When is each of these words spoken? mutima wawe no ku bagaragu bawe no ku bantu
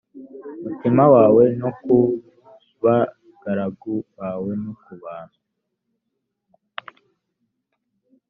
mutima 0.63 1.03
wawe 1.13 1.43
no 1.59 1.69
ku 1.81 1.97
bagaragu 2.83 3.95
bawe 4.17 4.51
no 4.63 4.73
ku 4.83 4.91
bantu 5.03 5.39